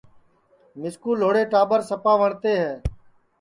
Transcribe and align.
مِسکُو 0.79 1.11
لھوڑے 1.21 1.43
ٹاٻر 1.51 1.79
سپا 1.89 2.13
وٹؔتے 2.21 2.53
ہے 2.61 2.73